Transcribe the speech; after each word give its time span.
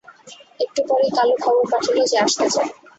একটু 0.59 0.81
পরেই 0.89 1.11
কালু 1.17 1.35
খবর 1.43 1.63
পাঠাল 1.71 1.97
যে 2.05 2.17
আসতে 2.19 2.45
চায়। 2.53 2.69